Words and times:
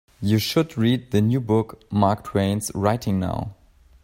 You 0.19 0.39
should 0.39 0.79
read 0.79 1.11
the 1.11 1.21
new 1.21 1.39
book 1.39 1.83
Mark 1.91 2.23
Twain's 2.23 2.71
writing 2.73 3.19
now. 3.19 3.53